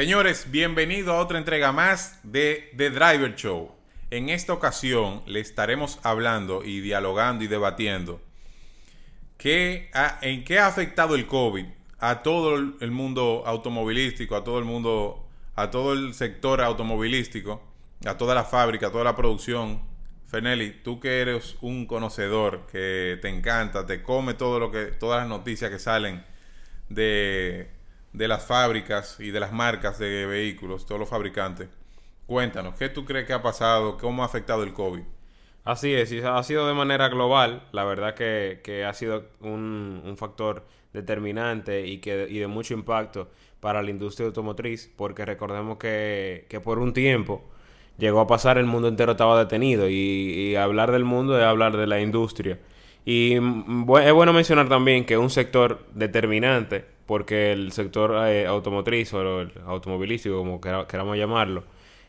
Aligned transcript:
Señores, 0.00 0.50
bienvenido 0.50 1.12
a 1.12 1.18
otra 1.18 1.36
entrega 1.36 1.72
más 1.72 2.18
de 2.22 2.70
The 2.74 2.88
Driver 2.88 3.34
Show. 3.34 3.70
En 4.10 4.30
esta 4.30 4.54
ocasión 4.54 5.22
le 5.26 5.40
estaremos 5.40 5.98
hablando 6.02 6.64
y 6.64 6.80
dialogando 6.80 7.44
y 7.44 7.48
debatiendo 7.48 8.18
en 9.38 10.44
qué 10.44 10.58
ha 10.58 10.66
afectado 10.66 11.16
el 11.16 11.26
COVID 11.26 11.66
a 11.98 12.22
todo 12.22 12.54
el 12.56 12.90
mundo 12.90 13.42
automovilístico, 13.44 14.36
a 14.36 14.42
todo 14.42 14.58
el 14.58 14.64
mundo, 14.64 15.28
a 15.54 15.70
todo 15.70 15.92
el 15.92 16.14
sector 16.14 16.62
automovilístico, 16.62 17.62
a 18.06 18.16
toda 18.16 18.34
la 18.34 18.44
fábrica, 18.44 18.86
a 18.86 18.92
toda 18.92 19.04
la 19.04 19.14
producción. 19.14 19.82
Fenelli, 20.28 20.80
tú 20.82 20.98
que 20.98 21.20
eres 21.20 21.58
un 21.60 21.84
conocedor, 21.84 22.66
que 22.72 23.18
te 23.20 23.28
encanta, 23.28 23.84
te 23.84 24.02
come 24.02 24.32
todo 24.32 24.58
lo 24.60 24.70
que, 24.70 24.86
todas 24.86 25.20
las 25.20 25.28
noticias 25.28 25.70
que 25.70 25.78
salen 25.78 26.24
de 26.88 27.79
de 28.12 28.28
las 28.28 28.44
fábricas 28.44 29.18
y 29.20 29.30
de 29.30 29.40
las 29.40 29.52
marcas 29.52 29.98
de 29.98 30.26
vehículos, 30.26 30.86
todos 30.86 30.98
los 30.98 31.08
fabricantes. 31.08 31.68
Cuéntanos, 32.26 32.74
¿qué 32.74 32.88
tú 32.88 33.04
crees 33.04 33.26
que 33.26 33.32
ha 33.32 33.42
pasado? 33.42 33.96
¿Cómo 33.98 34.22
ha 34.22 34.26
afectado 34.26 34.62
el 34.62 34.72
COVID? 34.72 35.02
Así 35.64 35.92
es, 35.94 36.10
y 36.10 36.20
ha 36.20 36.42
sido 36.42 36.66
de 36.66 36.74
manera 36.74 37.08
global, 37.08 37.62
la 37.72 37.84
verdad 37.84 38.14
que, 38.14 38.84
ha 38.88 38.94
sido 38.94 39.26
un, 39.40 40.14
factor 40.16 40.64
determinante 40.92 41.86
y, 41.86 41.98
que, 41.98 42.26
y 42.28 42.38
de 42.38 42.46
mucho 42.46 42.74
impacto 42.74 43.30
para 43.60 43.82
la 43.82 43.90
industria 43.90 44.26
automotriz, 44.26 44.90
porque 44.96 45.24
recordemos 45.24 45.76
que, 45.78 46.60
por 46.64 46.78
un 46.78 46.92
tiempo 46.92 47.44
llegó 47.98 48.20
a 48.20 48.26
pasar 48.26 48.56
el 48.56 48.64
mundo 48.64 48.88
entero 48.88 49.12
estaba 49.12 49.38
detenido 49.38 49.88
y, 49.88 49.92
y 49.92 50.56
hablar 50.56 50.90
del 50.90 51.04
mundo 51.04 51.38
es 51.38 51.44
hablar 51.44 51.76
de 51.76 51.86
la 51.86 52.00
industria. 52.00 52.58
Y 53.04 53.38
mm, 53.40 53.86
es 53.98 54.12
bueno 54.12 54.32
mencionar 54.32 54.68
también 54.68 55.04
que 55.04 55.18
un 55.18 55.30
sector 55.30 55.84
determinante 55.94 56.86
porque 57.10 57.50
el 57.50 57.72
sector 57.72 58.14
eh, 58.28 58.46
automotriz 58.46 59.12
o 59.14 59.40
el 59.40 59.52
automovilístico, 59.66 60.38
como 60.38 60.60
queramos 60.60 61.16
llamarlo, 61.16 61.64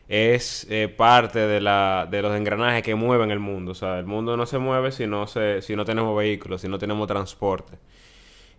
es 0.06 0.64
eh, 0.70 0.86
parte 0.86 1.40
de, 1.40 1.60
la, 1.60 2.06
de 2.08 2.22
los 2.22 2.36
engranajes 2.36 2.84
que 2.84 2.94
mueven 2.94 3.32
el 3.32 3.40
mundo. 3.40 3.72
O 3.72 3.74
sea, 3.74 3.98
el 3.98 4.06
mundo 4.06 4.36
no 4.36 4.46
se 4.46 4.58
mueve 4.58 4.92
si 4.92 5.08
no, 5.08 5.26
se, 5.26 5.60
si 5.60 5.74
no 5.74 5.84
tenemos 5.84 6.16
vehículos, 6.16 6.60
si 6.60 6.68
no 6.68 6.78
tenemos 6.78 7.08
transporte. 7.08 7.78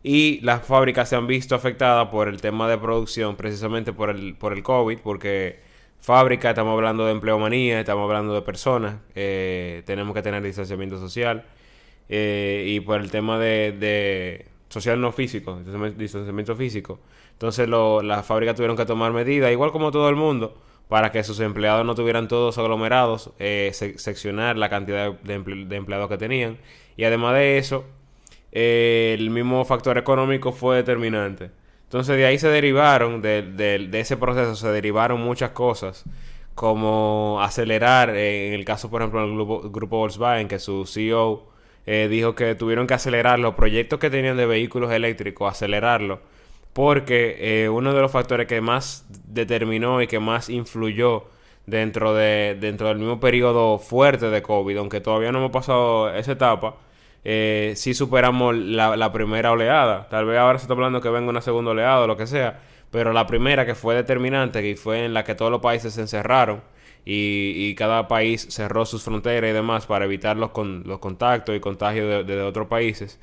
Y 0.04 0.42
las 0.42 0.66
fábricas 0.66 1.08
se 1.08 1.16
han 1.16 1.28
visto 1.28 1.56
afectadas 1.56 2.10
por 2.10 2.28
el 2.28 2.42
tema 2.42 2.68
de 2.68 2.78
producción, 2.78 3.38
precisamente 3.38 3.94
por 3.94 4.10
el, 4.10 4.36
por 4.36 4.52
el 4.52 4.64
COVID, 4.64 5.00
porque 5.00 5.62
fábrica, 6.02 6.50
estamos 6.50 6.74
hablando 6.74 7.06
de 7.06 7.14
empleomanía, 7.14 7.80
estamos 7.80 8.04
hablando 8.04 8.36
de 8.36 8.42
personas, 8.42 8.98
eh, 9.16 9.82
tenemos 9.86 10.14
que 10.14 10.22
tener 10.22 10.44
distanciamiento 10.44 11.00
social, 11.00 11.46
y 12.10 12.82
por 12.82 13.00
el 13.00 13.10
tema 13.12 13.40
de 13.40 14.53
social 14.74 15.00
no 15.00 15.12
físico, 15.12 15.62
distanciamiento 15.96 16.56
físico. 16.56 17.00
Entonces 17.34 17.70
las 17.70 18.26
fábricas 18.26 18.56
tuvieron 18.56 18.76
que 18.76 18.86
tomar 18.86 19.14
medidas, 19.14 19.52
igual 19.52 19.72
como 19.72 19.92
todo 19.92 20.10
el 20.10 20.16
mundo, 20.16 20.58
para 20.90 21.12
que 21.12 21.24
sus 21.24 21.40
empleados 21.40 21.86
no 21.86 21.94
tuvieran 21.94 22.28
todos 22.28 22.58
aglomerados, 22.58 23.32
eh, 23.38 23.72
seccionar 23.74 24.58
la 24.58 24.70
cantidad 24.70 25.14
de, 25.14 25.34
empleados 25.36 26.10
que 26.10 26.18
tenían. 26.18 26.58
Y 26.98 27.04
además 27.04 27.36
de 27.36 27.60
eso, 27.60 27.86
eh, 28.52 29.16
el 29.18 29.30
mismo 29.30 29.64
factor 29.64 29.98
económico 30.00 30.52
fue 30.52 30.78
determinante. 30.78 31.52
Entonces 31.84 32.18
de 32.18 32.26
ahí 32.26 32.40
se 32.40 32.48
derivaron, 32.48 33.22
de, 33.22 33.90
ese 33.94 34.18
proceso 34.18 34.56
se 34.56 34.70
derivaron 34.70 35.22
muchas 35.22 35.52
cosas, 35.52 36.04
como 36.56 37.40
acelerar, 37.44 38.10
eh, 38.10 38.48
en 38.48 38.54
el 38.56 38.66
caso 38.66 38.90
por 38.90 39.02
ejemplo 39.02 39.22
del 39.22 39.34
grupo, 39.36 39.70
grupo 39.70 39.98
Volkswagen, 39.98 40.48
que 40.48 40.58
su 40.58 40.88
CEO 40.88 41.53
eh, 41.86 42.08
dijo 42.10 42.36
que 42.36 42.56
tuvieron 42.56 42.88
que 42.88 42.94
acelerar 42.94 43.40
los 43.40 43.56
proyectos 43.56 44.00
que 44.00 44.10
tenían 44.10 44.38
de 44.38 44.46
vehículos 44.46 44.92
eléctricos, 44.92 45.52
acelerarlo, 45.52 46.22
porque 46.74 47.38
eh, 47.40 47.70
uno 47.70 47.94
de 47.94 48.02
los 48.02 48.12
factores 48.12 48.48
que 48.48 48.62
más 48.62 49.06
determinó 49.28 50.02
y 50.02 50.08
que 50.08 50.20
más 50.20 50.50
influyó 50.50 51.26
dentro, 51.66 52.14
de, 52.14 52.58
dentro 52.60 52.88
del 52.88 52.98
mismo 52.98 53.20
periodo 53.20 53.80
fuerte 53.80 54.30
de 54.30 54.42
COVID, 54.42 54.78
aunque 54.78 55.02
todavía 55.02 55.32
no 55.32 55.40
hemos 55.40 55.52
pasado 55.52 56.14
esa 56.14 56.34
etapa, 56.34 56.76
eh, 57.26 57.74
sí 57.76 57.94
superamos 57.94 58.56
la, 58.56 58.96
la, 58.98 59.12
primera 59.12 59.52
oleada. 59.52 60.08
Tal 60.10 60.26
vez 60.26 60.38
ahora 60.38 60.60
se 60.60 60.64
está 60.64 60.74
hablando 60.74 61.02
que 61.02 61.10
venga 61.10 61.30
una 61.30 61.42
segunda 61.42 61.72
oleada 61.72 62.02
o 62.02 62.08
lo 62.08 62.18
que 62.18 62.28
sea, 62.28 62.60
pero 62.92 63.14
la 63.14 63.28
primera 63.28 63.66
que 63.66 63.76
fue 63.76 63.96
determinante, 63.96 64.62
que 64.62 64.76
fue 64.76 65.06
en 65.06 65.14
la 65.14 65.24
que 65.24 65.36
todos 65.36 65.52
los 65.52 65.62
países 65.62 65.94
se 65.94 66.02
encerraron, 66.02 66.62
y, 67.06 67.76
cada 67.76 68.08
país 68.08 68.48
cerró 68.50 68.86
sus 68.86 69.04
fronteras 69.04 69.50
y 69.50 69.54
demás 69.54 69.86
para 69.86 70.06
evitar 70.06 70.38
los, 70.38 70.52
con, 70.52 70.84
los 70.86 71.00
contactos 71.00 71.56
y 71.56 71.60
contagios 71.60 72.26
de, 72.26 72.42
otros 72.42 72.68
países. 72.68 73.20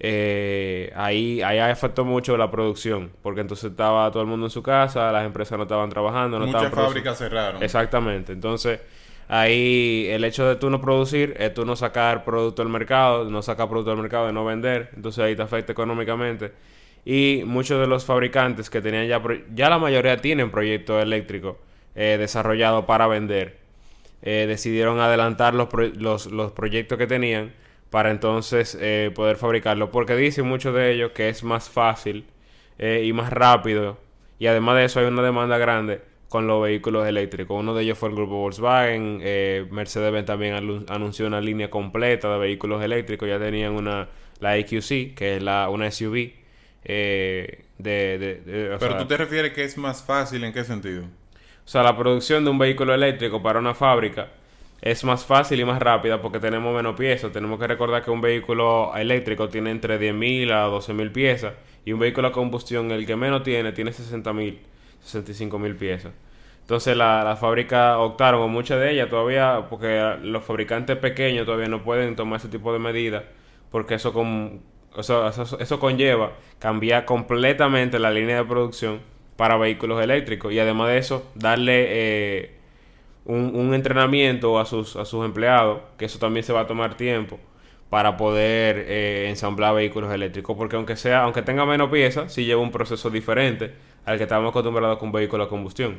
Eh, 0.00 0.92
ahí, 0.96 1.42
ahí 1.42 1.58
afectó 1.58 2.04
mucho 2.04 2.36
la 2.36 2.50
producción, 2.50 3.10
porque 3.22 3.42
entonces 3.42 3.70
estaba 3.70 4.10
todo 4.10 4.22
el 4.22 4.28
mundo 4.28 4.46
en 4.46 4.50
su 4.50 4.62
casa, 4.62 5.12
las 5.12 5.26
empresas 5.26 5.58
no 5.58 5.64
estaban 5.64 5.90
trabajando, 5.90 6.38
no 6.38 6.46
Muchas 6.46 6.72
fábricas 6.72 7.18
cerraron. 7.18 7.62
Exactamente, 7.62 8.32
entonces 8.32 8.80
ahí 9.28 10.08
el 10.08 10.24
hecho 10.24 10.48
de 10.48 10.56
tú 10.56 10.70
no 10.70 10.80
producir 10.80 11.36
es 11.38 11.52
tú 11.52 11.66
no 11.66 11.76
sacar 11.76 12.24
producto 12.24 12.62
al 12.62 12.70
mercado, 12.70 13.30
no 13.30 13.42
sacar 13.42 13.68
producto 13.68 13.90
al 13.92 13.98
mercado 13.98 14.30
y 14.30 14.32
no 14.32 14.44
vender, 14.44 14.90
entonces 14.96 15.22
ahí 15.22 15.36
te 15.36 15.42
afecta 15.42 15.72
económicamente. 15.72 16.52
Y 17.04 17.42
muchos 17.44 17.78
de 17.78 17.86
los 17.86 18.04
fabricantes 18.04 18.70
que 18.70 18.80
tenían 18.80 19.06
ya, 19.06 19.22
ya 19.54 19.70
la 19.70 19.78
mayoría 19.78 20.16
tienen 20.16 20.50
proyectos 20.50 21.02
eléctricos 21.02 21.56
eh, 21.96 22.16
desarrollado 22.18 22.86
para 22.86 23.08
vender, 23.08 23.58
eh, 24.22 24.44
decidieron 24.46 25.00
adelantar 25.00 25.54
los, 25.54 25.68
los, 25.96 26.52
proyectos 26.52 26.98
que 26.98 27.08
tenían 27.08 27.52
para 27.90 28.12
entonces 28.12 28.78
eh, 28.80 29.10
poder 29.14 29.36
fabricarlo. 29.36 29.90
Porque 29.90 30.14
dicen 30.14 30.46
muchos 30.46 30.74
de 30.74 30.92
ellos 30.92 31.10
que 31.12 31.28
es 31.28 31.42
más 31.42 31.68
fácil 31.68 32.26
y 32.78 33.12
más 33.12 33.30
rápido. 33.30 33.98
Y 34.38 34.46
además 34.46 34.76
de 34.76 34.84
eso 34.86 35.00
hay 35.00 35.06
una 35.06 35.22
demanda 35.22 35.58
grande 35.58 36.00
con 36.30 36.46
los 36.46 36.62
vehículos 36.62 37.06
eléctricos. 37.06 37.58
Uno 37.60 37.74
de 37.74 37.82
ellos 37.82 37.98
fue 37.98 38.08
el 38.08 38.14
grupo 38.14 38.36
Volkswagen. 38.36 39.18
Mercedes-Benz 39.70 40.24
también 40.24 40.54
anunció 40.88 41.26
una 41.26 41.42
línea 41.42 41.68
completa 41.68 42.32
de 42.32 42.38
vehículos 42.38 42.82
eléctricos. 42.82 43.28
Ya 43.28 43.38
tenían 43.38 43.72
una, 43.72 44.08
la 44.38 44.56
EQC, 44.56 45.14
que 45.14 45.36
es 45.36 45.42
la, 45.42 45.68
una 45.68 45.90
SUV. 45.90 46.32
de, 46.84 47.64
Pero 48.80 48.96
tú 48.96 49.06
te 49.06 49.16
refieres 49.18 49.52
que 49.52 49.64
es 49.64 49.76
más 49.76 50.02
fácil 50.02 50.42
en 50.44 50.54
qué 50.54 50.64
sentido? 50.64 51.04
O 51.70 51.72
sea, 51.72 51.84
la 51.84 51.96
producción 51.96 52.42
de 52.42 52.50
un 52.50 52.58
vehículo 52.58 52.92
eléctrico 52.92 53.40
para 53.40 53.60
una 53.60 53.74
fábrica 53.74 54.26
es 54.82 55.04
más 55.04 55.24
fácil 55.24 55.60
y 55.60 55.64
más 55.64 55.78
rápida 55.78 56.20
porque 56.20 56.40
tenemos 56.40 56.74
menos 56.74 56.96
piezas. 56.96 57.30
Tenemos 57.30 57.60
que 57.60 57.68
recordar 57.68 58.02
que 58.02 58.10
un 58.10 58.20
vehículo 58.20 58.90
eléctrico 58.96 59.48
tiene 59.48 59.70
entre 59.70 59.96
10.000 60.00 60.50
a 60.50 60.68
12.000 60.68 61.12
piezas 61.12 61.52
y 61.84 61.92
un 61.92 62.00
vehículo 62.00 62.26
a 62.26 62.32
combustión, 62.32 62.90
el 62.90 63.06
que 63.06 63.14
menos 63.14 63.44
tiene, 63.44 63.70
tiene 63.70 63.92
60.000, 63.92 64.58
65.000 65.00 65.78
piezas. 65.78 66.12
Entonces 66.62 66.96
las 66.96 67.24
la 67.24 67.36
fábricas 67.36 67.98
optaron, 67.98 68.40
o 68.40 68.48
muchas 68.48 68.80
de 68.80 68.90
ellas 68.90 69.08
todavía, 69.08 69.66
porque 69.70 70.16
los 70.24 70.42
fabricantes 70.42 70.96
pequeños 70.96 71.46
todavía 71.46 71.68
no 71.68 71.84
pueden 71.84 72.16
tomar 72.16 72.40
ese 72.40 72.48
tipo 72.48 72.72
de 72.72 72.80
medidas, 72.80 73.22
porque 73.70 73.94
eso, 73.94 74.12
con, 74.12 74.60
eso, 74.98 75.28
eso 75.60 75.78
conlleva 75.78 76.32
cambiar 76.58 77.04
completamente 77.04 78.00
la 78.00 78.10
línea 78.10 78.38
de 78.38 78.44
producción 78.44 79.19
para 79.40 79.56
vehículos 79.56 80.02
eléctricos. 80.02 80.52
Y 80.52 80.58
además 80.58 80.88
de 80.88 80.98
eso, 80.98 81.24
darle 81.34 81.86
eh, 81.88 82.50
un, 83.24 83.72
entrenamiento 83.72 84.58
a 84.58 84.66
sus, 84.66 84.96
a 84.96 85.06
sus 85.06 85.24
empleados, 85.24 85.80
que 85.96 86.04
eso 86.04 86.18
también 86.18 86.44
se 86.44 86.52
va 86.52 86.60
a 86.60 86.66
tomar 86.66 86.98
tiempo 86.98 87.40
para 87.88 88.18
poder 88.18 88.84
eh, 88.86 89.28
ensamblar 89.30 89.74
vehículos 89.74 90.12
eléctricos. 90.12 90.54
Porque 90.58 90.76
aunque 90.76 90.94
sea, 90.94 91.22
aunque 91.22 91.40
tenga 91.40 91.64
menos 91.64 91.88
piezas, 91.90 92.34
sí 92.34 92.44
lleva 92.44 92.60
un 92.60 92.70
proceso 92.70 93.08
diferente 93.08 93.72
al 94.04 94.18
que 94.18 94.24
estamos 94.24 94.50
acostumbrados 94.50 94.98
con 94.98 95.10
vehículos 95.10 95.46
a 95.46 95.48
combustión. 95.48 95.98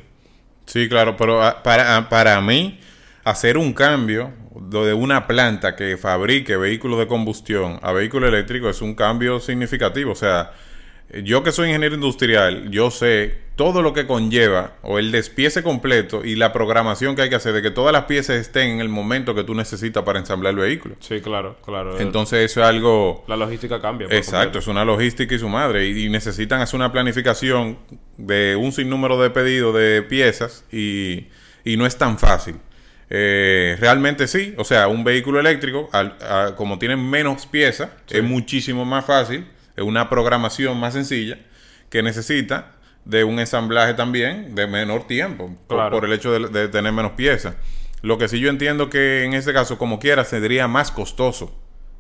Sí, 0.68 0.88
claro, 0.88 1.18
pero 1.18 1.42
ah, 1.42 1.64
para, 1.64 1.98
ah, 1.98 2.10
para 2.10 2.40
mí, 2.42 2.80
hacer 3.24 3.58
un 3.58 3.74
cambio 3.74 4.34
de 4.70 4.94
una 4.94 5.26
planta 5.26 5.76
que 5.76 5.98
fabrique 5.98 6.58
vehículos 6.58 7.00
de 7.00 7.08
combustión 7.08 7.80
a 7.82 7.92
vehículo 7.92 8.28
eléctrico 8.28 8.70
es 8.70 8.84
un 8.84 8.94
cambio 8.94 9.40
significativo. 9.40 10.12
O 10.12 10.16
sea, 10.16 10.52
yo 11.24 11.44
que 11.44 11.52
soy 11.52 11.68
ingeniero 11.68 11.96
industrial, 11.96 12.72
yo 12.72 12.90
sé 12.92 13.40
todo 13.56 13.82
lo 13.82 13.94
que 13.94 14.08
conlleva 14.08 14.74
o 14.82 14.98
el 14.98 15.12
despiece 15.12 15.62
completo 15.62 16.24
y 16.24 16.36
la 16.36 16.54
programación 16.54 17.16
que 17.16 17.24
hay 17.24 17.30
que 17.30 17.36
hacer 17.36 17.54
de 17.54 17.62
que 17.62 17.70
todas 17.70 17.92
las 17.92 18.06
piezas 18.06 18.38
estén 18.38 18.70
en 18.70 18.80
el 18.80 18.90
momento 18.90 19.36
que 19.36 19.44
tú 19.44 19.54
necesitas 19.54 20.04
para 20.04 20.20
ensamblar 20.20 20.54
el 20.54 20.60
vehículo. 20.60 20.96
Sí, 21.00 21.22
claro, 21.22 21.58
claro. 21.64 22.00
Entonces 22.00 22.50
eso 22.50 22.62
es 22.62 22.68
algo... 22.68 23.24
La 23.28 23.36
logística 23.36 23.82
cambia. 23.82 24.08
Exacto, 24.10 24.60
es 24.60 24.68
una 24.68 24.86
logística 24.86 25.36
y 25.36 25.40
su 25.40 25.50
madre. 25.50 25.88
Y, 25.88 26.10
necesitan 26.10 26.62
hacer 26.62 26.78
una 26.78 26.92
planificación 26.92 27.78
de 28.18 28.56
un 28.56 28.72
sinnúmero 28.72 29.22
de 29.22 29.30
pedidos 29.30 29.76
de 29.76 30.02
piezas 30.02 30.66
y, 30.72 31.28
no 31.66 31.86
es 31.86 31.98
tan 31.98 32.18
fácil. 32.18 32.56
Eh, 33.10 33.76
realmente 33.80 34.28
sí, 34.28 34.54
o 34.58 34.64
sea, 34.64 34.88
un 34.88 35.04
vehículo 35.04 35.40
eléctrico, 35.40 35.90
como 36.56 36.80
tiene 36.80 36.96
menos 36.96 37.46
piezas, 37.46 37.90
es 38.10 38.24
muchísimo 38.24 38.86
más 38.86 39.06
fácil 39.06 39.46
una 39.78 40.10
programación 40.10 40.80
más 40.80 40.94
sencilla 40.94 41.38
que 41.90 42.04
necesita 42.04 42.72
de 43.06 43.24
un 43.24 43.40
ensamblaje 43.40 43.94
también 43.94 44.56
de 44.56 44.68
menor 44.68 45.08
tiempo, 45.08 45.56
por, 45.68 46.06
el 46.06 46.14
hecho 46.14 46.32
de, 46.32 46.68
tener 46.68 46.94
menos 46.94 47.14
piezas. 47.14 47.56
Lo 48.02 48.18
que 48.18 48.28
sí 48.28 48.40
yo 48.40 48.50
entiendo 48.50 48.90
que 48.90 49.24
en 49.24 49.34
ese 49.34 49.54
caso, 49.54 49.78
como 49.78 50.00
quiera, 50.00 50.24
sería 50.24 50.68
más 50.68 50.92
costoso 50.92 51.56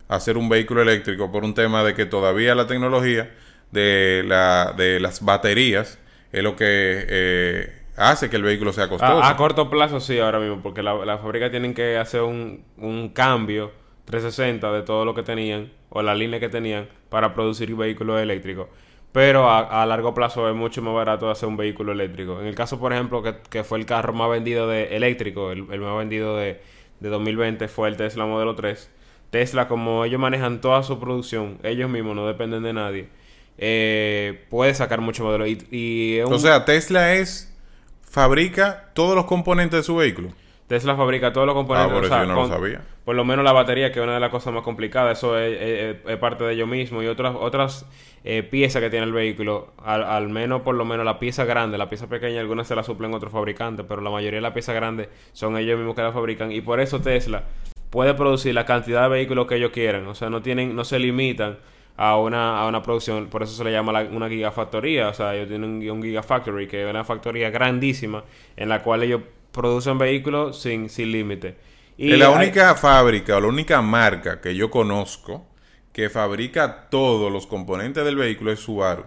hacer 0.08 0.38
un 0.38 0.50
vehículo 0.50 0.82
eléctrico 0.82 1.32
por 1.32 1.44
un 1.44 1.54
tema 1.54 1.84
de 1.84 1.94
que 1.94 2.06
todavía 2.06 2.56
la 2.56 2.68
tecnología 2.68 3.32
de, 3.72 4.24
la, 4.26 4.74
de 4.76 5.00
las 5.00 5.24
baterías 5.24 6.00
es 6.32 6.44
lo 6.44 6.56
que 6.56 6.66
eh, 7.08 7.82
hace 7.96 8.30
que 8.30 8.36
el 8.36 8.44
vehículo 8.44 8.74
sea 8.74 8.90
costoso. 8.90 9.24
A, 9.24 9.30
a 9.30 9.38
corto 9.38 9.70
plazo 9.70 10.00
sí, 10.00 10.20
ahora 10.20 10.40
mismo, 10.40 10.62
porque 10.62 10.84
la, 10.84 10.94
la 11.06 11.18
fábrica 11.18 11.50
tienen 11.50 11.74
que 11.74 11.98
hacer 11.98 12.22
un, 12.22 12.64
un 12.78 13.10
cambio 13.10 13.72
360 14.06 14.72
de 14.72 14.82
todo 14.82 15.06
lo 15.06 15.14
que 15.14 15.24
tenían 15.24 15.72
o 15.92 16.02
la 16.02 16.16
línea 16.16 16.40
que 16.40 16.50
tenían 16.50 16.90
para 17.10 17.34
producir 17.36 17.76
vehículos 17.76 18.20
eléctricos. 18.20 18.68
Pero 19.12 19.50
a, 19.50 19.84
a 19.84 19.86
largo 19.86 20.14
plazo 20.14 20.50
es 20.50 20.56
mucho 20.56 20.82
más 20.82 20.94
barato 20.96 21.30
hacer 21.30 21.48
un 21.50 21.58
vehículo 21.58 21.92
eléctrico. 21.92 22.40
En 22.42 22.48
el 22.48 22.56
caso, 22.56 22.80
por 22.80 22.94
ejemplo, 22.94 23.22
que, 23.22 23.36
que 23.50 23.64
fue 23.64 23.78
el 23.78 23.86
carro 23.86 24.14
más 24.14 24.30
vendido 24.30 24.68
de 24.70 24.96
eléctrico, 24.96 25.52
el, 25.52 25.68
el 25.72 25.82
más 25.82 25.98
vendido 25.98 26.38
de, 26.38 26.62
de 27.02 27.10
2020 27.10 27.68
fue 27.68 27.90
el 27.90 27.98
Tesla 27.98 28.26
Modelo 28.26 28.56
3. 28.56 28.90
Tesla, 29.30 29.68
como 29.68 30.06
ellos 30.06 30.20
manejan 30.20 30.62
toda 30.62 30.84
su 30.84 31.00
producción, 31.00 31.60
ellos 31.64 31.90
mismos 31.90 32.16
no 32.16 32.26
dependen 32.28 32.64
de 32.64 32.74
nadie, 32.74 33.10
eh, 33.58 34.46
puede 34.50 34.74
sacar 34.74 35.02
mucho 35.02 35.24
modelo. 35.26 35.46
Y, 35.48 35.58
y 35.72 36.18
es 36.20 36.26
un- 36.26 36.34
O 36.34 36.40
sea, 36.40 36.66
Tesla 36.66 37.14
es 37.16 37.54
fabrica 38.02 38.92
todos 38.94 39.16
los 39.16 39.26
componentes 39.26 39.80
de 39.80 39.84
su 39.84 39.96
vehículo. 39.96 40.30
Tesla 40.72 40.96
fabrica 40.96 41.32
todos 41.34 41.46
los 41.46 41.54
componentes. 41.56 41.92
Ah, 41.92 41.94
por 41.94 42.04
o 42.04 42.06
eso 42.06 42.16
sea, 42.16 42.24
yo 42.24 42.28
no 42.30 42.36
lo 42.36 42.42
con- 42.42 42.50
sabía. 42.50 42.82
Por 43.06 43.16
lo 43.16 43.26
menos 43.26 43.44
la 43.46 43.52
batería, 43.52 43.92
que 43.92 44.00
es 44.00 44.04
una 44.04 44.14
de 44.16 44.20
las 44.20 44.30
cosas 44.30 44.54
más 44.54 44.64
complicadas, 44.64 45.18
eso 45.18 45.38
es, 45.38 45.60
es- 45.62 45.96
es 46.08 46.18
parte 46.18 46.44
de 46.44 46.54
ellos 46.54 46.68
mismos. 46.68 47.04
Y 47.04 47.08
otras 47.08 47.36
otras 47.40 47.86
eh, 48.24 48.44
piezas 48.44 48.82
que 48.82 48.90
tiene 48.90 49.06
el 49.06 49.12
vehículo, 49.14 49.74
al, 49.84 50.04
al 50.04 50.30
menos 50.30 50.62
por 50.62 50.76
lo 50.76 50.86
menos 50.86 51.04
la 51.06 51.18
pieza 51.20 51.44
grande, 51.46 51.78
la 51.78 51.90
pieza 51.90 52.08
pequeña, 52.08 52.40
algunas 52.40 52.68
se 52.68 52.76
la 52.76 52.84
suplen 52.84 53.14
otros 53.14 53.32
fabricantes, 53.32 53.86
pero 53.90 54.02
la 54.02 54.10
mayoría 54.12 54.38
de 54.38 54.42
las 54.42 54.54
piezas 54.54 54.76
grandes 54.76 55.10
son 55.34 55.58
ellos 55.58 55.78
mismos 55.78 55.96
que 55.96 56.04
la 56.04 56.12
fabrican. 56.12 56.52
Y 56.52 56.62
por 56.62 56.80
eso 56.80 57.00
Tesla 57.02 57.44
puede 57.90 58.14
producir 58.14 58.54
la 58.56 58.66
cantidad 58.66 59.04
de 59.04 59.10
vehículos 59.10 59.48
que 59.48 59.56
ellos 59.56 59.72
quieran. 59.72 60.06
O 60.08 60.16
sea, 60.16 60.30
no 60.30 60.42
tienen, 60.42 60.76
no 60.76 60.84
se 60.84 61.00
limitan 61.00 61.58
a 61.98 62.16
una, 62.18 62.62
a 62.62 62.68
una 62.68 62.82
producción, 62.82 63.28
por 63.28 63.44
eso 63.44 63.54
se 63.54 63.64
le 63.64 63.72
llama 63.72 63.92
la- 63.92 64.04
una 64.10 64.30
gigafactoría, 64.30 65.10
o 65.10 65.14
sea, 65.14 65.36
ellos 65.36 65.50
tienen 65.50 65.70
un, 65.70 65.90
un 65.90 66.02
gigafactory, 66.04 66.68
que 66.68 66.84
es 66.84 66.90
una 66.90 67.04
factoría 67.04 67.50
grandísima 67.50 68.24
en 68.56 68.70
la 68.70 68.82
cual 68.82 69.04
ellos 69.04 69.22
producen 69.52 69.98
vehículos 69.98 70.62
sin, 70.62 70.90
sin 70.90 71.12
límite. 71.12 71.58
Es 72.06 72.18
la 72.20 72.30
hay- 72.34 72.46
única 72.46 72.76
fábrica 72.76 73.38
o 73.38 73.42
la 73.42 73.48
única 73.48 73.82
marca 73.82 74.40
que 74.42 74.56
yo 74.56 74.70
conozco 74.70 75.48
que 75.94 76.10
fabrica 76.10 76.90
todos 76.90 77.32
los 77.32 77.48
componentes 77.48 78.04
del 78.06 78.16
vehículo 78.18 78.52
es 78.52 78.60
Subaru. 78.60 79.06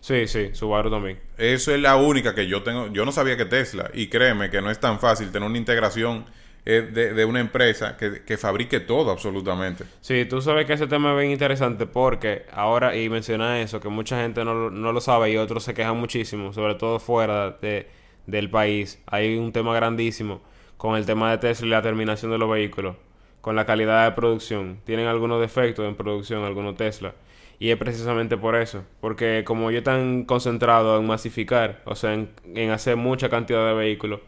Sí, 0.00 0.26
sí, 0.26 0.50
Subaru 0.54 0.90
también. 0.90 1.20
Eso 1.38 1.72
es 1.72 1.80
la 1.80 1.96
única 1.96 2.34
que 2.34 2.46
yo 2.48 2.62
tengo. 2.62 2.88
Yo 2.92 3.04
no 3.04 3.12
sabía 3.12 3.36
que 3.36 3.44
Tesla, 3.46 3.90
y 3.94 4.08
créeme 4.08 4.50
que 4.50 4.60
no 4.60 4.70
es 4.70 4.80
tan 4.80 4.98
fácil 5.00 5.30
tener 5.30 5.48
una 5.48 5.58
integración 5.58 6.26
eh, 6.66 6.82
de, 6.92 7.14
de 7.14 7.24
una 7.24 7.40
empresa 7.40 7.96
que, 7.96 8.22
que 8.24 8.36
fabrique 8.36 8.80
todo 8.80 9.10
absolutamente. 9.10 9.84
Sí, 10.00 10.24
tú 10.26 10.40
sabes 10.40 10.66
que 10.66 10.74
ese 10.74 10.86
tema 10.86 11.12
es 11.12 11.18
bien 11.18 11.32
interesante 11.32 11.86
porque 11.86 12.46
ahora, 12.52 12.96
y 12.96 13.08
menciona 13.08 13.60
eso, 13.60 13.80
que 13.80 13.88
mucha 13.88 14.20
gente 14.22 14.44
no, 14.44 14.54
lo- 14.54 14.70
no 14.70 14.92
lo 14.92 15.00
sabe 15.00 15.30
y 15.32 15.36
otros 15.36 15.64
se 15.64 15.74
quejan 15.74 15.96
muchísimo, 15.98 16.52
sobre 16.52 16.74
todo 16.76 16.98
fuera 17.00 17.50
de, 17.60 17.88
del 18.28 18.50
país. 18.50 19.02
Hay 19.06 19.36
un 19.36 19.52
tema 19.52 19.74
grandísimo 19.74 20.40
con 20.76 20.96
el 20.96 21.04
tema 21.06 21.32
de 21.32 21.38
Tesla 21.38 21.66
y 21.66 21.70
la 21.70 21.82
terminación 21.82 22.30
de 22.30 22.38
los 22.38 22.48
vehículos, 22.50 22.94
con 23.40 23.56
la 23.56 23.66
calidad 23.66 24.04
de 24.04 24.12
producción. 24.14 24.78
Tienen 24.84 25.06
algunos 25.08 25.40
defectos 25.40 25.86
en 25.88 25.96
producción, 25.96 26.44
algunos 26.44 26.76
Tesla. 26.76 27.14
Y 27.58 27.70
es 27.70 27.76
precisamente 27.76 28.36
por 28.36 28.54
eso, 28.54 28.84
porque 29.00 29.42
como 29.44 29.70
ellos 29.70 29.80
están 29.80 30.24
concentrados 30.24 31.00
en 31.00 31.06
masificar, 31.08 31.82
o 31.86 31.96
sea, 31.96 32.14
en, 32.14 32.70
hacer 32.70 32.94
mucha 32.96 33.28
cantidad 33.28 33.66
de 33.66 33.74
vehículos, 33.74 34.20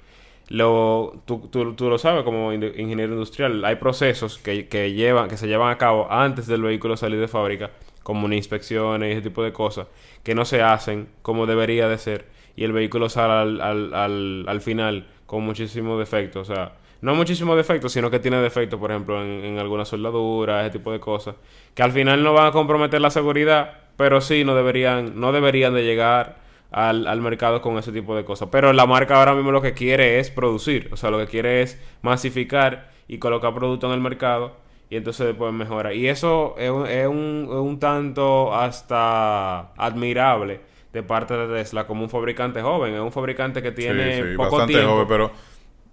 lo, 0.49 1.23
tú, 1.27 1.49
tú- 1.51 1.75
tú 1.75 1.89
lo 1.89 1.99
sabes 1.99 2.25
como 2.25 2.53
ingeniero 2.53 3.13
industrial, 3.13 3.65
hay 3.65 3.77
procesos 3.77 4.39
que, 4.39 4.67
que 4.69 4.93
llevan, 4.93 5.29
que 5.29 5.37
se 5.37 5.47
llevan 5.47 5.71
a 5.71 5.79
cabo 5.79 6.11
antes 6.11 6.47
del 6.49 6.63
vehículo 6.63 6.97
salir 6.97 7.21
de 7.21 7.29
fábrica, 7.29 7.71
como 8.03 8.25
una 8.27 8.35
inspección 8.37 9.05
y 9.05 9.13
ese 9.13 9.23
tipo 9.23 9.45
de 9.45 9.53
cosas, 9.53 9.87
que 10.25 10.35
no 10.35 10.45
se 10.45 10.63
hacen 10.63 11.09
como 11.23 11.47
debería 11.47 11.89
de 11.89 11.99
ser, 11.99 12.27
y 12.61 12.65
el 12.65 12.73
vehículo 12.73 13.09
sale 13.09 13.33
al, 13.33 13.61
al, 13.63 13.95
al, 13.95 14.45
al 14.47 14.61
final 14.61 15.07
con 15.25 15.43
muchísimos 15.45 15.99
defectos, 15.99 16.51
o 16.51 16.55
sea, 16.55 16.73
no 17.01 17.15
muchísimos 17.15 17.57
defectos, 17.57 17.91
sino 17.91 18.11
que 18.11 18.19
tiene 18.19 18.37
defectos, 18.37 18.79
por 18.79 18.91
ejemplo, 18.91 19.23
en, 19.23 19.47
en 19.47 19.59
alguna 19.59 19.87
soldadura, 19.87 20.61
ese 20.61 20.77
tipo 20.77 20.93
de 20.93 21.01
cosas, 21.01 21.37
que 21.75 21.83
al 21.83 21.91
final 21.91 22.23
no 22.23 22.35
van 22.35 22.49
a 22.49 22.53
comprometer 22.53 23.01
la 23.01 23.09
seguridad, 23.09 23.79
pero 23.97 24.21
sí 24.21 24.45
no 24.45 24.55
deberían, 24.55 25.19
no 25.19 25.33
deberían 25.33 25.73
de 25.73 25.85
llegar 25.85 26.37
al, 26.71 27.07
al 27.07 27.23
mercado 27.23 27.63
con 27.63 27.79
ese 27.79 27.93
tipo 27.93 28.15
de 28.15 28.27
cosas. 28.27 28.51
Pero 28.53 28.75
la 28.75 28.85
marca 28.85 29.17
ahora 29.17 29.35
mismo 29.35 29.53
lo 29.53 29.63
que 29.63 29.73
quiere 29.73 30.19
es 30.19 30.31
producir, 30.31 30.91
o 30.93 30.99
sea, 30.99 31.11
lo 31.11 31.17
que 31.17 31.29
quiere 31.29 31.63
es 31.63 31.83
masificar 32.03 32.91
y 33.09 33.17
colocar 33.17 33.55
producto 33.55 33.87
en 33.87 33.95
el 33.95 34.01
mercado 34.01 34.53
y 34.91 34.97
entonces 34.97 35.29
después 35.29 35.51
mejora. 35.55 35.95
Y 35.95 36.09
eso 36.09 36.57
es 36.59 36.71
un, 36.71 36.87
es 36.87 37.07
un, 37.07 37.49
un 37.51 37.81
tanto 37.81 38.55
hasta 38.55 39.73
admirable 39.79 40.69
de 40.93 41.03
parte 41.03 41.35
de 41.37 41.47
Tesla 41.55 41.87
como 41.87 42.03
un 42.05 42.11
fabricante 42.11 42.63
joven, 42.63 42.95
es 42.95 43.01
un 43.01 43.13
fabricante 43.13 43.63
que 43.63 43.73
tiene 43.73 44.25
sí, 44.25 44.33
sí, 44.33 44.37
poco 44.37 44.57
bastante 44.57 44.67
tiempo 44.67 44.89
joven, 44.89 45.09
pero 45.09 45.33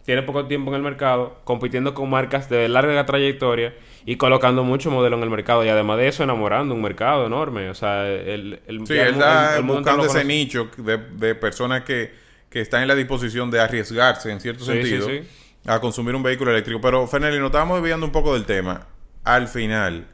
tiene 0.03 0.23
poco 0.23 0.47
tiempo 0.47 0.71
en 0.71 0.75
el 0.77 0.83
mercado, 0.83 1.41
compitiendo 1.43 1.93
con 1.93 2.09
marcas 2.09 2.49
de 2.49 2.69
larga 2.69 3.05
trayectoria 3.05 3.75
y 4.05 4.15
colocando 4.15 4.63
mucho 4.63 4.89
modelo 4.89 5.17
en 5.17 5.23
el 5.23 5.29
mercado. 5.29 5.65
Y 5.65 5.69
además 5.69 5.97
de 5.97 6.07
eso, 6.07 6.23
enamorando 6.23 6.73
un 6.75 6.81
mercado 6.81 7.25
enorme. 7.25 7.69
O 7.69 7.75
sea, 7.75 8.07
el, 8.09 8.61
el, 8.67 8.79
sí, 8.83 8.93
el 8.93 9.15
está 9.15 9.57
el- 9.57 9.63
buscando 9.63 10.05
ese 10.05 10.23
nicho 10.23 10.69
de, 10.77 10.97
de 10.97 11.35
personas 11.35 11.83
que, 11.83 12.13
que 12.49 12.61
están 12.61 12.81
en 12.83 12.87
la 12.87 12.95
disposición 12.95 13.51
de 13.51 13.59
arriesgarse 13.59 14.31
en 14.31 14.39
cierto 14.39 14.63
Sí, 14.63 14.73
sentido 14.73 15.07
sí, 15.07 15.27
a 15.65 15.79
consumir 15.81 16.15
un 16.15 16.23
vehículo 16.23 16.51
eléctrico. 16.51 16.79
Pero, 16.81 17.07
Fernelli, 17.07 17.37
nos 17.39 17.47
estábamos 17.47 17.77
desviando 17.77 18.05
un 18.05 18.11
poco 18.11 18.33
del 18.33 18.45
tema. 18.45 18.87
Al 19.23 19.47
final, 19.49 20.07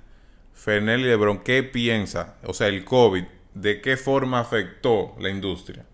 Fernelli 0.53 1.03
Lebron, 1.03 1.39
¿qué 1.43 1.61
piensa? 1.63 2.37
O 2.43 2.53
sea, 2.53 2.67
el 2.67 2.83
COVID, 2.83 3.25
¿de 3.53 3.81
qué 3.81 3.97
forma 3.97 4.39
afectó 4.39 5.15
la 5.19 5.29
industria? 5.29 5.85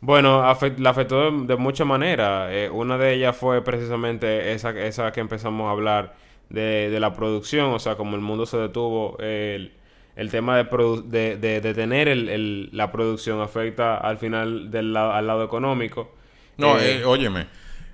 Bueno, 0.00 0.42
la 0.78 0.90
afectó 0.90 1.30
de, 1.30 1.46
de 1.46 1.56
muchas 1.56 1.86
maneras. 1.86 2.48
Eh, 2.52 2.70
una 2.72 2.98
de 2.98 3.14
ellas 3.14 3.36
fue 3.36 3.62
precisamente 3.64 4.52
esa, 4.52 4.70
esa 4.70 5.10
que 5.12 5.20
empezamos 5.20 5.66
a 5.68 5.72
hablar 5.72 6.16
de, 6.50 6.88
de 6.90 7.00
la 7.00 7.12
producción. 7.14 7.72
O 7.72 7.78
sea, 7.78 7.96
como 7.96 8.14
el 8.16 8.22
mundo 8.22 8.46
se 8.46 8.56
detuvo, 8.58 9.18
el, 9.18 9.72
el 10.16 10.30
tema 10.30 10.56
de, 10.56 10.64
de, 11.06 11.36
de, 11.36 11.60
de 11.60 11.74
tener 11.74 12.08
el, 12.08 12.28
el- 12.28 12.70
la 12.72 12.92
producción 12.92 13.40
afecta 13.40 13.96
al 13.96 14.18
final 14.18 14.70
del 14.70 14.92
la- 14.92 15.16
al 15.16 15.26
lado 15.26 15.44
económico. 15.44 16.14
No, 16.56 16.78
Eh, 16.78 17.00
eh, 17.00 17.04
óyeme, 17.04 17.46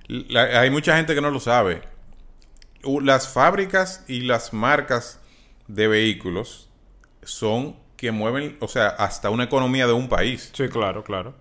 la- 0.07 0.59
hay 0.61 0.69
mucha 0.69 0.97
gente 0.97 1.13
que 1.15 1.21
no 1.21 1.31
lo 1.31 1.39
sabe. 1.39 1.81
Las 2.83 3.27
fábricas 3.33 4.05
y 4.07 4.21
las 4.21 4.53
marcas 4.53 5.19
de 5.67 5.87
vehículos 5.87 6.69
son 7.23 7.75
que 8.05 8.11
mueven, 8.11 8.57
o 8.59 8.67
sea, 8.67 8.87
hasta 8.87 9.29
una 9.31 9.45
economía 9.45 9.87
de 9.87 9.93
un 9.93 10.07
país. 10.09 10.51
sí, 10.53 10.67
claro, 10.69 11.03
claro. 11.03 11.33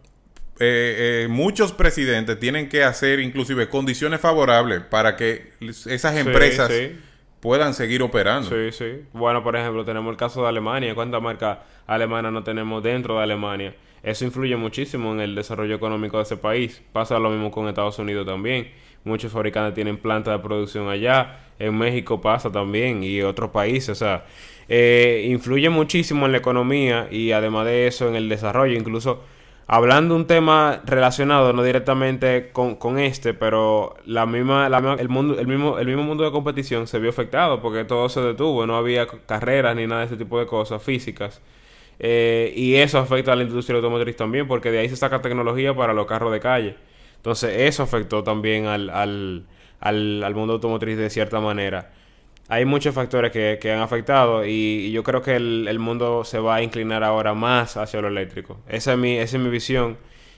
Eh, 0.60 1.24
eh, 1.24 1.28
muchos 1.28 1.72
presidentes 1.72 2.38
tienen 2.38 2.68
que 2.68 2.84
hacer 2.84 3.20
inclusive 3.20 3.68
condiciones 3.68 4.20
favorables 4.20 4.80
para 4.82 5.16
que 5.16 5.50
esas 5.60 6.14
Sí, 6.14 6.20
empresas 6.20 6.70
sí. 6.72 6.96
puedan 7.40 7.74
seguir 7.74 8.02
operando. 8.02 8.48
Sí, 8.48 8.72
sí. 8.72 9.02
Bueno, 9.12 9.42
por 9.42 9.56
ejemplo, 9.56 9.84
tenemos 9.84 10.10
el 10.12 10.16
caso 10.16 10.42
de 10.42 10.48
Alemania. 10.48 10.94
¿Cuántas 10.94 11.20
marcas 11.20 11.58
alemanas 11.86 12.32
no 12.32 12.44
tenemos 12.44 12.82
dentro 12.82 13.16
de 13.18 13.24
Alemania? 13.24 13.74
Eso 14.02 14.24
influye 14.24 14.56
muchísimo 14.56 15.12
en 15.12 15.20
el 15.20 15.34
desarrollo 15.34 15.74
económico 15.74 16.18
de 16.18 16.22
ese 16.22 16.36
país. 16.36 16.80
Pasa 16.92 17.18
lo 17.18 17.30
mismo 17.30 17.50
con 17.50 17.66
Estados 17.68 17.98
Unidos 17.98 18.24
también. 18.24 18.70
Muchos 19.04 19.32
fabricantes 19.32 19.74
tienen 19.74 19.98
plantas 19.98 20.36
de 20.36 20.42
producción 20.42 20.88
allá. 20.88 21.40
En 21.58 21.76
México 21.76 22.20
pasa 22.20 22.50
también 22.50 23.04
y 23.04 23.20
otros 23.22 23.50
países. 23.50 23.90
O 23.90 23.94
sea, 23.94 24.24
eh, 24.68 25.26
influye 25.28 25.68
muchísimo 25.68 26.26
en 26.26 26.32
la 26.32 26.38
economía 26.38 27.08
y 27.10 27.32
además 27.32 27.66
de 27.66 27.86
eso 27.86 28.08
en 28.08 28.16
el 28.16 28.28
desarrollo. 28.28 28.74
Incluso 28.74 29.22
hablando 29.66 30.16
un 30.16 30.26
tema 30.26 30.80
relacionado, 30.86 31.52
no 31.52 31.62
directamente 31.62 32.50
con, 32.52 32.76
con 32.76 32.98
este, 32.98 33.34
pero 33.34 33.94
la 34.06 34.26
misma, 34.26 34.66
el 34.98 35.08
mundo, 35.08 35.38
el 35.38 35.46
mismo, 35.46 35.78
el 35.78 35.86
mismo 35.86 36.02
mundo 36.02 36.24
de 36.24 36.30
competición 36.30 36.86
se 36.86 36.98
vio 36.98 37.10
afectado 37.10 37.60
porque 37.60 37.84
todo 37.84 38.08
se 38.08 38.20
detuvo, 38.20 38.66
no 38.66 38.76
había 38.76 39.06
carreras 39.06 39.76
ni 39.76 39.86
nada 39.86 40.00
de 40.00 40.06
ese 40.06 40.16
tipo 40.16 40.38
de 40.38 40.46
cosas 40.46 40.82
físicas. 40.82 41.42
Eh, 41.98 42.52
y 42.56 42.74
eso 42.76 42.98
afecta 42.98 43.32
a 43.32 43.36
la 43.36 43.44
industria 43.44 43.76
automotriz 43.76 44.16
también, 44.16 44.48
porque 44.48 44.70
de 44.70 44.78
ahí 44.80 44.88
se 44.88 44.96
saca 44.96 45.22
tecnología 45.22 45.74
para 45.74 45.92
los 45.92 46.06
carros 46.06 46.32
de 46.32 46.40
calle. 46.40 46.76
Entonces, 47.24 47.54
eso 47.62 47.82
afectó 47.82 48.22
también 48.22 48.66
al, 48.66 48.90
al, 48.90 49.46
al, 49.80 50.34
mundo 50.34 50.52
automotriz 50.52 50.98
de 50.98 51.08
cierta 51.08 51.40
manera. 51.40 51.90
Hay 52.48 52.66
muchos 52.66 52.94
factores 52.94 53.32
que, 53.32 53.58
que 53.58 53.72
han 53.72 53.80
afectado 53.80 54.44
y, 54.44 54.92
yo 54.92 55.02
creo 55.02 55.22
que 55.22 55.36
el, 55.36 55.66
el 55.66 55.78
mundo 55.78 56.24
se 56.24 56.38
va 56.38 56.56
a 56.56 56.62
inclinar 56.62 57.02
ahora 57.02 57.32
más 57.32 57.78
hacia 57.78 58.02
lo 58.02 58.08
eléctrico. 58.08 58.60
Esa 58.68 58.92
es 58.92 58.98
mi, 58.98 59.16
esa 59.16 59.38
es 59.38 59.42
mi 59.42 59.48
visión 59.48 59.96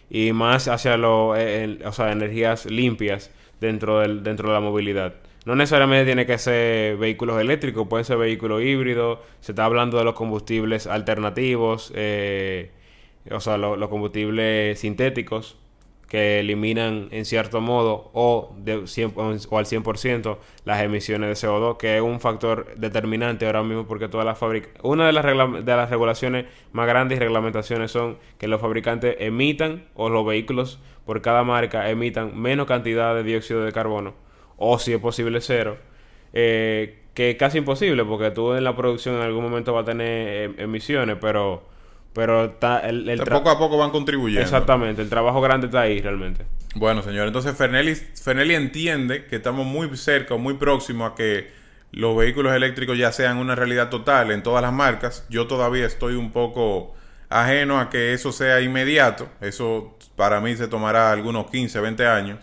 y 0.09 0.33
más 0.33 0.69
hacia 0.69 0.97
lo, 0.97 1.35
el- 1.35 1.83
o 1.85 1.91
sea, 1.93 2.13
energías 2.13 2.67
limpias 2.67 3.33
dentro, 3.61 3.99
del, 3.99 4.23
dentro 4.23 4.47
de 4.49 4.55
la 4.55 4.61
movilidad. 4.61 5.15
No 5.45 5.57
necesariamente 5.57 6.07
tiene 6.07 6.25
que 6.25 6.39
ser 6.39 6.97
vehículos 6.99 7.41
eléctricos, 7.41 7.89
pueden 7.89 8.05
ser 8.05 8.19
vehículos 8.19 8.63
híbridos. 8.63 9.19
Se 9.41 9.51
está 9.53 9.65
hablando 9.65 9.99
de 9.99 10.05
los 10.05 10.15
combustibles 10.15 10.87
alternativos, 10.87 11.93
eh, 11.97 12.71
o 13.31 13.41
sea, 13.41 13.57
lo- 13.59 13.77
los 13.77 13.89
combustibles 13.89 14.79
sintéticos, 14.79 15.59
que 16.09 16.41
eliminan 16.41 17.09
en 17.11 17.25
cierto 17.25 17.61
modo 17.61 18.11
o, 18.15 18.55
de 18.59 18.87
100, 18.87 19.13
o 19.17 19.59
al 19.59 19.65
100% 19.65 20.39
las 20.65 20.83
emisiones 20.83 21.41
de 21.41 21.49
CO2, 21.49 21.77
que 21.77 21.97
es 21.97 22.03
un 22.03 22.21
factor 22.21 22.75
determinante 22.77 23.47
ahora 23.47 23.63
mismo 23.63 23.87
porque 23.87 24.09
todas 24.09 24.25
las 24.25 24.39
fábricas, 24.39 24.71
una 24.83 25.07
de 25.07 25.13
las, 25.13 25.25
de 25.25 25.77
las 25.77 25.91
regulaciones 25.91 26.47
más 26.73 26.87
grandes 26.87 27.17
y 27.17 27.21
reglamentaciones 27.21 27.91
son 27.91 28.19
que 28.39 28.47
los 28.49 28.61
fabricantes 28.61 29.17
emitan 29.19 29.87
o 29.95 30.09
los 30.09 30.25
vehículos 30.25 30.79
por 31.05 31.23
cada 31.23 31.43
marca 31.45 31.91
emitan 31.91 32.39
menos 32.39 32.67
cantidad 32.67 33.15
de 33.15 33.23
dióxido 33.23 33.65
de 33.65 33.73
carbono 33.73 34.15
o 34.57 34.79
si 34.79 34.93
es 34.93 35.01
posible 35.01 35.41
cero. 35.41 35.77
Eh, 36.33 37.03
que 37.15 37.31
es 37.31 37.37
casi 37.37 37.59
imposible 37.59 38.05
porque 38.05 38.31
tú 38.31 38.53
en 38.53 38.63
la 38.63 38.77
producción 38.77 39.17
en 39.17 39.23
algún 39.23 39.43
momento 39.43 39.73
vas 39.73 39.85
a 39.85 39.87
tener 39.87 40.51
eh, 40.51 40.55
emisiones, 40.59 41.17
pero 41.19 41.63
pero 42.17 42.47
está 42.47 42.79
el, 42.79 43.07
el 43.11 43.21
poco 43.25 43.51
a 43.51 43.59
poco 43.59 43.77
van 43.77 43.91
contribuyendo. 43.91 44.41
Exactamente, 44.41 45.03
el 45.03 45.11
trabajo 45.11 45.43
grande 45.43 45.67
está 45.67 45.83
ahí 45.83 46.01
realmente. 46.01 46.47
Bueno, 46.75 47.03
señor, 47.03 47.27
entonces 47.27 47.55
Fernelli, 47.55 48.55
entiende 48.55 49.27
que 49.27 49.37
estamos 49.37 49.67
muy 49.67 49.95
cerca 49.99 50.33
o 50.33 50.39
muy 50.39 50.55
próximos 50.55 51.13
a 51.13 51.15
que 51.15 51.51
los 51.93 52.17
vehículos 52.17 52.55
eléctricos 52.55 52.97
ya 52.97 53.13
sean 53.13 53.37
una 53.37 53.55
realidad 53.55 53.91
total 53.91 54.31
en 54.31 54.43
todas 54.43 54.63
las 54.63 54.73
marcas. 54.73 55.27
Yo 55.29 55.47
todavía 55.47 55.85
estoy 55.85 56.15
un 56.15 56.33
poco 56.33 56.95
ajeno 57.29 57.79
a 57.81 57.91
que 57.91 58.15
eso 58.15 58.33
sea 58.33 58.63
inmediato. 58.63 59.29
Eso 59.43 59.99
para 60.17 60.41
mí 60.41 60.57
se 60.57 60.69
tomará 60.69 61.13
algunos 61.13 61.51
15, 61.51 61.81
20 61.81 62.07
años. 62.07 62.39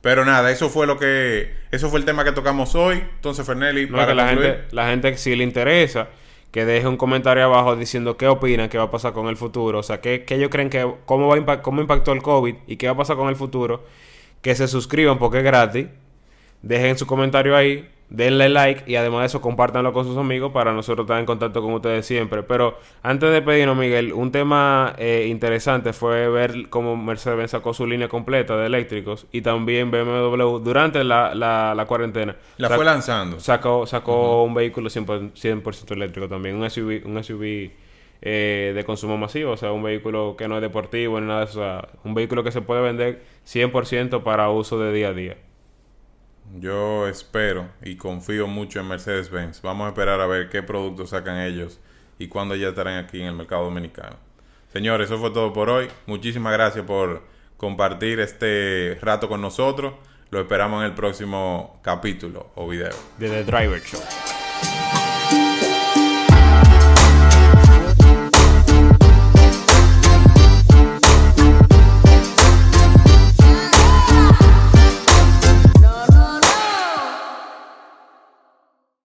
Pero 0.00 0.24
nada, 0.24 0.50
eso 0.50 0.70
fue 0.70 0.86
lo 0.86 0.98
que 0.98 1.56
eso 1.70 1.90
fue 1.90 1.98
el 1.98 2.06
tema 2.06 2.24
que 2.24 2.32
tocamos 2.32 2.74
hoy. 2.74 3.04
Entonces, 3.16 3.44
Fernelli, 3.44 3.84
para 3.84 4.14
la 4.14 4.28
gente, 4.28 4.64
la 4.70 4.88
gente 4.88 5.14
si 5.18 5.36
le 5.36 5.44
interesa 5.44 6.08
que 6.50 6.64
deje 6.64 6.86
un 6.88 6.96
comentario 6.96 7.44
abajo 7.44 7.76
diciendo 7.76 8.16
qué 8.16 8.26
opinan 8.26 8.68
que 8.68 8.78
va 8.78 8.84
a 8.84 8.90
pasar 8.90 9.12
con 9.12 9.28
el 9.28 9.36
futuro, 9.36 9.78
o 9.78 9.82
sea, 9.82 10.00
qué, 10.00 10.24
qué 10.24 10.34
ellos 10.34 10.50
creen 10.50 10.70
que, 10.70 10.94
cómo, 11.04 11.28
va 11.28 11.62
cómo 11.62 11.80
impactó 11.80 12.12
el 12.12 12.22
COVID 12.22 12.54
y 12.66 12.76
qué 12.76 12.86
va 12.86 12.94
a 12.94 12.96
pasar 12.96 13.16
con 13.16 13.28
el 13.28 13.36
futuro, 13.36 13.84
que 14.42 14.54
se 14.54 14.68
suscriban 14.68 15.18
porque 15.18 15.38
es 15.38 15.44
gratis, 15.44 15.86
dejen 16.62 16.98
su 16.98 17.06
comentario 17.06 17.56
ahí, 17.56 17.88
denle 18.10 18.48
like 18.48 18.90
y 18.90 18.96
además 18.96 19.20
de 19.20 19.26
eso 19.26 19.40
compártanlo 19.40 19.92
con 19.92 20.04
sus 20.04 20.16
amigos 20.16 20.52
para 20.52 20.72
nosotros 20.72 21.04
estar 21.04 21.18
en 21.18 21.26
contacto 21.26 21.62
con 21.62 21.72
ustedes 21.72 22.04
siempre. 22.04 22.42
Pero 22.42 22.78
antes 23.02 23.30
de 23.30 23.40
pedirnos, 23.40 23.76
Miguel, 23.76 24.12
un 24.12 24.32
tema 24.32 24.94
eh, 24.98 25.26
interesante 25.28 25.92
fue 25.92 26.28
ver 26.28 26.68
cómo 26.68 26.96
Mercedes 26.96 27.52
sacó 27.52 27.72
su 27.72 27.86
línea 27.86 28.08
completa 28.08 28.56
de 28.56 28.66
eléctricos 28.66 29.26
y 29.32 29.40
también 29.40 29.90
BMW 29.90 30.58
durante 30.58 31.02
la, 31.04 31.34
la, 31.34 31.84
cuarentena. 31.86 32.36
La 32.58 32.68
fue 32.68 32.84
lanzando. 32.84 33.40
Sacó, 33.40 33.86
sacó 33.86 34.42
un 34.42 34.54
vehículo 34.54 34.90
100%, 34.90 35.90
eléctrico 35.92 36.28
también, 36.28 36.56
un 36.56 36.68
SUV, 36.68 37.02
un 37.06 37.22
SUV 37.22 37.70
eh, 38.22 38.72
de 38.74 38.84
consumo 38.84 39.16
masivo, 39.16 39.52
o 39.52 39.56
sea, 39.56 39.72
un 39.72 39.82
vehículo 39.82 40.34
que 40.36 40.48
no 40.48 40.56
es 40.56 40.62
deportivo 40.62 41.20
ni 41.20 41.26
nada 41.26 41.40
de 41.40 41.44
eso, 41.46 41.60
o 41.60 41.62
sea, 41.62 41.88
un 42.04 42.14
vehículo 42.14 42.42
que 42.42 42.50
se 42.50 42.60
puede 42.60 42.82
vender 42.82 43.22
100% 43.46 44.22
para 44.22 44.50
uso 44.50 44.78
de 44.78 44.92
día 44.92 45.08
a 45.08 45.12
día. 45.12 45.36
Yo 46.58 47.06
espero 47.06 47.68
y 47.82 47.96
confío 47.96 48.46
mucho 48.46 48.80
en 48.80 48.88
Mercedes-Benz. 48.88 49.62
Vamos 49.62 49.86
a 49.86 49.88
esperar 49.90 50.20
a 50.20 50.26
ver 50.26 50.48
qué 50.48 50.62
productos 50.62 51.10
sacan 51.10 51.38
ellos 51.38 51.78
y 52.18 52.28
cuándo 52.28 52.56
ya 52.56 52.68
estarán 52.68 53.04
aquí 53.04 53.20
en 53.20 53.28
el 53.28 53.34
mercado 53.34 53.64
dominicano. 53.64 54.16
Señores, 54.72 55.06
eso 55.06 55.18
fue 55.18 55.30
todo 55.30 55.52
por 55.52 55.70
hoy. 55.70 55.88
Muchísimas 56.06 56.52
gracias 56.52 56.84
por 56.84 57.22
compartir 57.56 58.20
este 58.20 58.98
rato 59.00 59.28
con 59.28 59.40
nosotros. 59.40 59.94
Lo 60.30 60.40
esperamos 60.40 60.80
en 60.80 60.90
el 60.90 60.94
próximo 60.94 61.80
capítulo 61.82 62.50
o 62.54 62.68
video. 62.68 62.94
De 63.18 63.28
The 63.28 63.44
Driver 63.44 63.80
Show. 63.82 64.29